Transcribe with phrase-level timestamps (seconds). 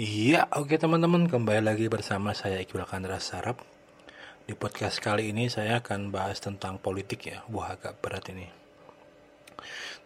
[0.00, 3.60] Iya, oke teman-teman, kembali lagi bersama saya Iqbal Kandra Sarap.
[4.48, 7.44] Di podcast kali ini saya akan bahas tentang politik ya.
[7.52, 8.48] Wah, agak berat ini.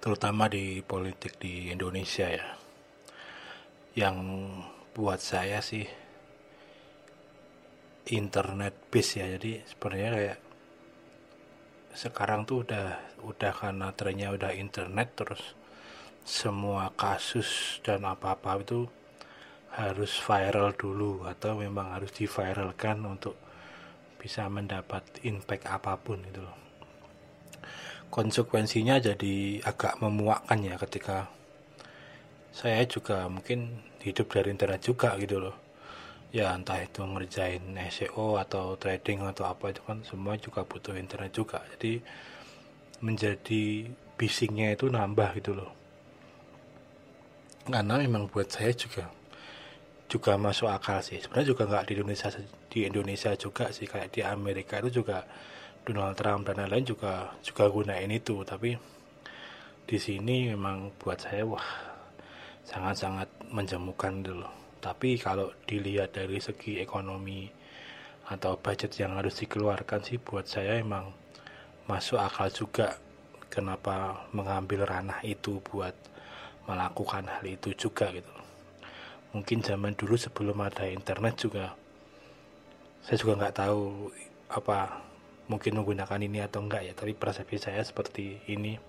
[0.03, 2.59] Terutama di politik di Indonesia ya.
[3.95, 4.19] Yang
[4.99, 5.87] buat saya sih
[8.11, 9.31] internet base ya.
[9.31, 10.39] Jadi sebenarnya kayak
[11.95, 15.55] sekarang tuh udah udah karena trennya udah internet terus
[16.27, 18.91] semua kasus dan apa-apa itu
[19.75, 23.35] harus viral dulu atau memang harus diviralkan untuk
[24.23, 26.57] bisa mendapat impact apa pun itu loh.
[28.09, 31.27] Konsekuensinya jadi agak memuakkan ya ketika
[32.55, 35.57] saya juga mungkin hidup dari internet juga gitu loh.
[36.31, 41.35] Ya entah itu ngerjain SEO atau trading atau apa itu kan semua juga butuh internet
[41.35, 41.67] juga.
[41.75, 41.99] Jadi
[43.03, 45.71] menjadi bisingnya itu nambah gitu loh.
[47.67, 49.11] Karena memang buat saya juga
[50.11, 51.19] juga masuk akal sih.
[51.19, 52.29] Sebenarnya juga nggak di Indonesia
[52.71, 53.87] di Indonesia juga sih.
[53.89, 55.25] Kayak di Amerika itu juga
[55.85, 58.41] Donald Trump dan lain-lain juga juga gunain itu.
[58.45, 58.77] Tapi
[59.85, 61.69] di sini memang buat saya wah
[62.65, 64.49] sangat-sangat menjemukan dulu
[64.85, 67.49] tapi kalau dilihat dari segi ekonomi
[68.29, 71.09] atau budget yang harus dikeluarkan sih buat saya emang
[71.89, 73.01] masuk akal juga
[73.49, 75.93] kenapa mengambil ranah itu buat
[76.69, 78.33] melakukan hal itu juga gitu
[79.35, 81.75] mungkin zaman dulu sebelum ada internet juga
[83.05, 84.09] saya juga nggak tahu
[84.49, 85.05] apa
[85.49, 86.93] mungkin menggunakan ini atau enggak ya.
[86.97, 88.81] Tapi persepsi saya seperti ini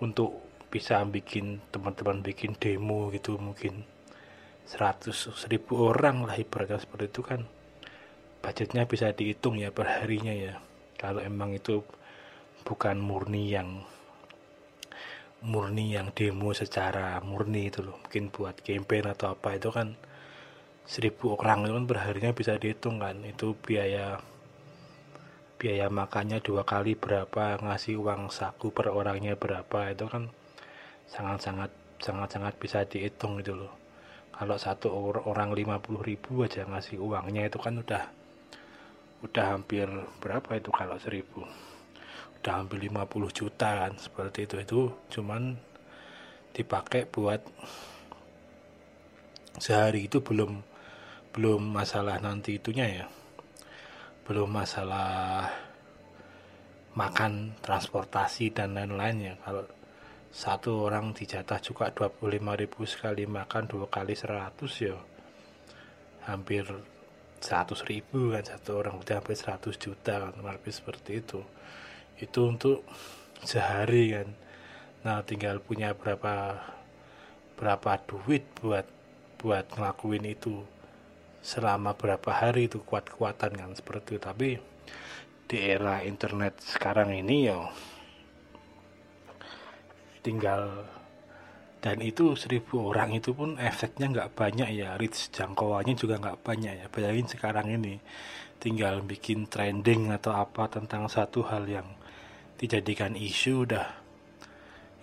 [0.00, 3.84] untuk bisa bikin teman-teman bikin demo gitu mungkin
[4.68, 7.44] 100 seribu orang lah ibaratnya seperti itu kan.
[8.40, 10.54] Budgetnya bisa dihitung ya perharinya ya.
[10.96, 11.84] Kalau emang itu
[12.64, 13.84] bukan murni yang
[15.42, 17.98] murni yang demo secara murni itu loh.
[18.02, 19.94] Mungkin buat campaign atau apa itu kan
[20.88, 23.22] seribu orang itu kan perharinya bisa dihitung kan.
[23.22, 24.18] Itu biaya
[25.58, 30.30] biaya makannya dua kali berapa ngasih uang saku per orangnya berapa itu kan
[31.10, 33.74] sangat-sangat sangat-sangat bisa dihitung itu loh.
[34.38, 34.94] Kalau satu
[35.26, 38.06] orang lima puluh ribu aja ngasih uangnya itu kan udah
[39.18, 39.90] udah hampir
[40.22, 41.42] berapa itu kalau seribu
[42.38, 44.54] udah hampir 50 juta kan seperti itu.
[44.62, 45.58] Itu cuman
[46.54, 47.42] dipakai buat
[49.58, 50.62] sehari itu belum
[51.34, 53.06] belum masalah nanti itunya ya.
[54.26, 55.50] Belum masalah
[56.94, 59.34] makan transportasi dan lain-lain ya.
[59.42, 59.66] Kalau
[60.28, 62.20] satu orang dijatah juga 25
[62.54, 64.96] ribu sekali makan dua kali 100 ya.
[66.28, 66.68] Hampir
[67.40, 71.40] 100 ribu kan satu orang udah hampir 100 juta kan lebih seperti itu
[72.18, 72.82] itu untuk
[73.42, 74.28] sehari kan.
[75.06, 76.58] Nah tinggal punya berapa
[77.58, 78.86] berapa duit buat
[79.38, 80.66] buat ngelakuin itu.
[81.38, 84.22] Selama berapa hari itu kuat-kuatan kan seperti itu.
[84.22, 84.48] Tapi
[85.48, 87.72] di era internet sekarang ini ya
[90.20, 90.84] tinggal
[91.78, 94.98] dan itu seribu orang itu pun efeknya nggak banyak ya.
[94.98, 96.86] Reach jangkauannya juga nggak banyak ya.
[96.90, 98.02] Bayangin sekarang ini
[98.58, 101.86] tinggal bikin trending atau apa tentang satu hal yang
[102.58, 103.88] dijadikan isu udah.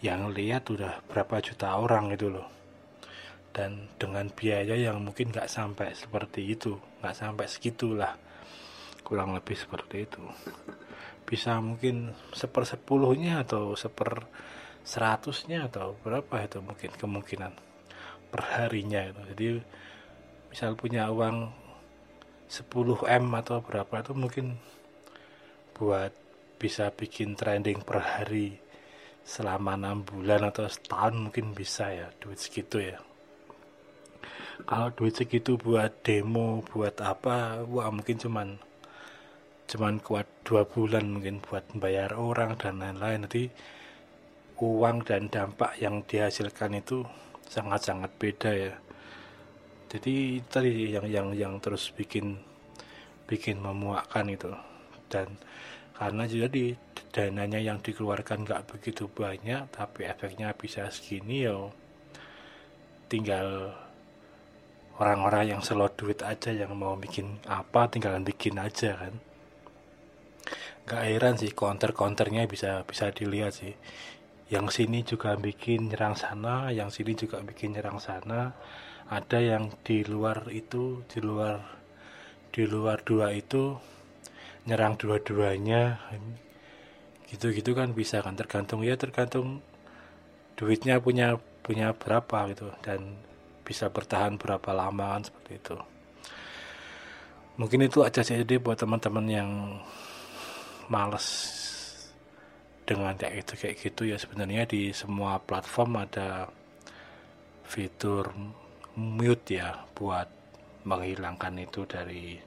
[0.03, 2.45] Yang lihat udah berapa juta orang itu loh.
[3.55, 8.13] Dan dengan biaya yang mungkin nggak sampai seperti itu nggak sampai segitulah.
[9.01, 10.21] Kurang lebih seperti itu.
[11.23, 14.27] Bisa mungkin sepersepuluhnya atau seper
[14.85, 17.55] seratusnya atau berapa itu mungkin kemungkinan
[18.29, 19.21] perharinya itu.
[19.33, 19.47] Jadi
[20.51, 21.49] misal punya uang
[22.51, 24.59] 10 M atau berapa itu mungkin
[25.73, 26.13] buat
[26.55, 28.59] bisa bikin trending per hari
[29.25, 33.01] selama enam bulan atau setahun mungkin bisa ya duit segitu ya.
[34.63, 38.55] Kalau duit segitu buat demo buat apa wah mungkin cuman
[39.65, 43.25] cuman kuat dua bulan mungkin buat bayar orang dan lain-lain.
[43.25, 43.49] Nanti
[44.61, 47.03] uang dan dampak yang dihasilkan itu
[47.49, 48.73] sangat-sangat beda ya.
[49.89, 52.37] Jadi tadi yang yang yang terus bikin
[53.25, 54.53] bikin memuakkan itu.
[55.09, 55.33] Dan
[55.95, 56.75] karena jadi
[57.15, 61.55] dananya yang dikeluarkan nggak begitu banyak tapi efeknya bisa segini ya
[63.07, 63.71] tinggal
[64.99, 69.13] orang-orang yang selot duit aja yang mau bikin apa tinggalan bikin aja kan.
[70.85, 73.75] Nggak heran sih counter-counternya bisa bisa dilihat sih.
[74.45, 78.53] Yang sini juga bikin nyerang sana yang sini juga bikin nyerang sana.
[79.09, 81.61] Ada yang di luar itu di luar
[82.49, 83.77] di luar dua itu
[84.65, 86.01] nyerang dua-duanya.
[87.25, 89.61] Gitu-gitu kan bisa kan tergantung ya tergantung
[90.55, 93.17] duitnya punya punya berapa gitu dan
[93.65, 95.77] bisa bertahan berapa lama kan seperti itu.
[97.57, 99.49] Mungkin itu aja jadi buat teman-teman yang
[100.91, 101.27] males
[102.85, 106.45] dengan kayak gitu kayak gitu ya sebenarnya di semua platform ada
[107.65, 108.29] fitur
[108.93, 110.29] mute ya buat
[110.85, 112.37] menghilangkan itu dari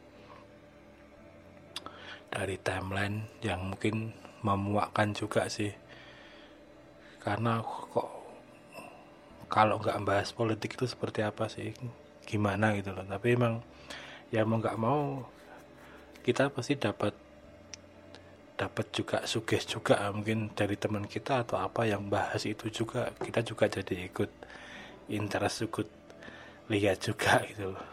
[2.28, 4.12] dari timeline yang mungkin
[4.44, 5.72] memuakkan juga sih.
[7.18, 8.08] Karena kok
[9.48, 11.72] kalau nggak bahas politik itu seperti apa sih?
[12.28, 13.04] Gimana gitu loh.
[13.04, 13.64] Tapi emang
[14.28, 15.24] ya mau nggak mau
[16.20, 17.16] kita pasti dapat
[18.58, 23.10] dapat juga suges juga mungkin dari teman kita atau apa yang bahas itu juga.
[23.16, 24.30] Kita juga jadi ikut
[25.08, 25.88] interest ikut
[26.68, 27.86] lihat juga gitu loh.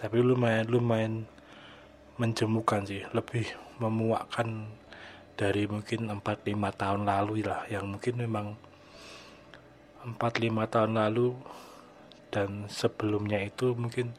[0.00, 1.28] Tapi lumayan lumayan
[2.14, 3.46] menjemukan sih lebih
[3.82, 4.70] memuakkan
[5.34, 7.66] dari mungkin 4-5 tahun lalu lah.
[7.66, 8.46] Yang mungkin memang
[10.06, 11.34] 4-5 tahun lalu
[12.30, 14.14] dan sebelumnya itu mungkin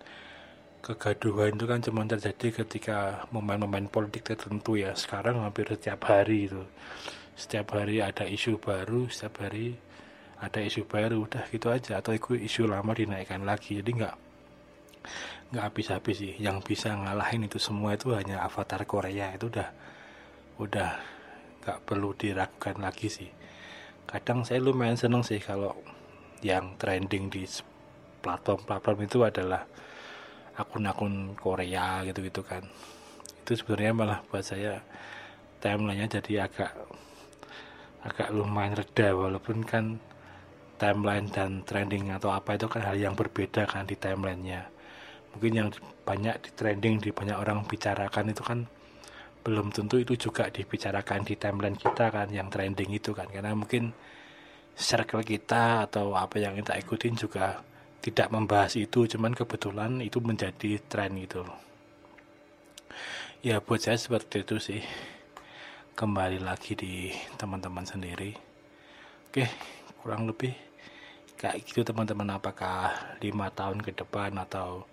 [0.84, 4.92] kegaduhan itu kan cuma terjadi ketika momen-momen politik tertentu ya.
[4.94, 6.64] Sekarang hampir setiap hari itu.
[7.36, 9.76] Setiap hari ada isu baru setiap hari
[10.36, 12.04] ada isu baru udah gitu aja.
[12.04, 13.80] Atau isu lama dinaikkan lagi.
[13.80, 14.25] Jadi nggak
[15.52, 16.34] nggak habis-habis sih.
[16.42, 19.34] Yang bisa ngalahin itu semua itu hanya avatar Korea.
[19.36, 19.70] Itu udah
[20.60, 20.90] udah
[21.66, 23.30] nggak perlu diragukan lagi sih.
[24.06, 25.74] Kadang saya lumayan seneng sih kalau
[26.46, 27.44] yang trending di
[28.22, 29.66] platform-platform itu adalah
[30.56, 32.64] akun-akun Korea gitu-gitu kan.
[33.42, 34.82] Itu sebenarnya malah buat saya
[35.60, 36.72] timelinenya jadi agak
[38.06, 39.18] agak lumayan reda.
[39.18, 39.98] Walaupun kan
[40.78, 44.75] timeline dan trending atau apa itu kan hal yang berbeda kan di timelinenya
[45.36, 45.70] mungkin yang
[46.08, 48.60] banyak di trending di banyak orang bicarakan itu kan
[49.46, 53.30] belum tentu itu juga dibicarakan di timeline kita kan yang trending itu kan.
[53.30, 53.94] Karena mungkin
[54.74, 57.62] circle kita atau apa yang kita ikutin juga
[58.02, 61.46] tidak membahas itu cuman kebetulan itu menjadi tren gitu.
[63.46, 64.82] Ya buat saya seperti itu sih.
[65.94, 68.34] Kembali lagi di teman-teman sendiri.
[69.30, 69.46] Oke
[70.02, 70.58] kurang lebih
[71.38, 72.34] kayak gitu teman-teman.
[72.34, 74.90] Apakah lima tahun ke depan atau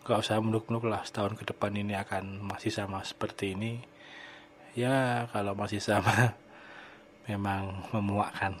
[0.00, 3.84] gak usah muluk-muluk lah setahun ke depan ini akan masih sama seperti ini.
[4.72, 6.34] Ya kalau masih sama
[7.28, 8.56] memang memuakkan.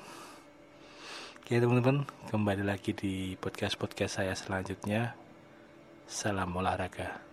[1.40, 5.16] Oke teman-teman kembali lagi di podcast-podcast saya selanjutnya.
[6.10, 7.29] Salam olahraga